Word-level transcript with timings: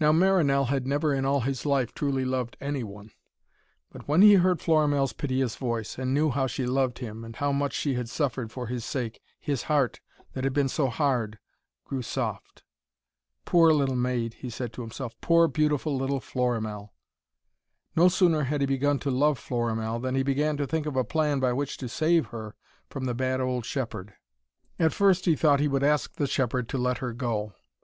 Now 0.00 0.12
Marinell 0.12 0.68
had 0.68 0.86
never 0.86 1.12
in 1.12 1.26
all 1.26 1.40
his 1.42 1.66
life 1.66 1.92
truly 1.92 2.24
loved 2.24 2.56
any 2.58 2.82
one. 2.82 3.10
But 3.90 4.08
when 4.08 4.22
he 4.22 4.36
heard 4.36 4.62
Florimell's 4.62 5.12
piteous 5.12 5.56
voice, 5.56 5.98
and 5.98 6.14
knew 6.14 6.30
how 6.30 6.46
she 6.46 6.64
loved 6.64 7.00
him, 7.00 7.22
and 7.22 7.36
how 7.36 7.52
much 7.52 7.74
she 7.74 7.92
had 7.92 8.08
suffered 8.08 8.50
for 8.50 8.68
his 8.68 8.82
sake, 8.82 9.20
his 9.38 9.64
heart, 9.64 10.00
that 10.32 10.44
had 10.44 10.54
been 10.54 10.70
so 10.70 10.86
hard, 10.88 11.38
grew 11.84 12.00
soft. 12.00 12.62
'Poor 13.44 13.74
little 13.74 13.94
maid,' 13.94 14.36
he 14.40 14.48
said 14.48 14.72
to 14.72 14.80
himself, 14.80 15.20
'poor, 15.20 15.48
beautiful 15.48 15.94
little 15.98 16.18
Florimell.' 16.20 16.94
No 17.94 18.08
sooner 18.08 18.44
had 18.44 18.62
he 18.62 18.66
begun 18.66 18.98
to 19.00 19.10
love 19.10 19.38
Florimell, 19.38 20.00
than 20.00 20.14
he 20.14 20.22
began 20.22 20.56
to 20.56 20.66
think 20.66 20.86
of 20.86 20.96
a 20.96 21.04
plan 21.04 21.40
by 21.40 21.52
which 21.52 21.76
to 21.76 21.90
save 21.90 22.28
her 22.28 22.54
from 22.88 23.04
the 23.04 23.12
bad 23.12 23.38
old 23.38 23.66
shepherd. 23.66 24.14
At 24.78 24.94
first, 24.94 25.26
he 25.26 25.36
thought 25.36 25.60
he 25.60 25.68
would 25.68 25.84
ask 25.84 26.14
the 26.14 26.26
shepherd 26.26 26.70
to 26.70 26.78
let 26.78 26.98
her 27.04 27.12
go. 27.12 27.52